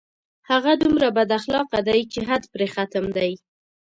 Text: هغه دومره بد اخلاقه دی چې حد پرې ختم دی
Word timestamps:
هغه 0.49 0.71
دومره 0.81 1.07
بد 1.17 1.29
اخلاقه 1.39 1.79
دی 1.87 2.01
چې 2.11 2.19
حد 2.29 2.43
پرې 2.53 2.67
ختم 2.75 3.05
دی 3.17 3.31